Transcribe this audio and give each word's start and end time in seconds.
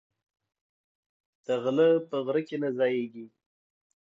دغله 1.47 1.87
په 2.09 2.17
غره 2.25 2.41
کی 2.47 2.57
نه 2.61 2.69
ځاييږي 2.77 3.25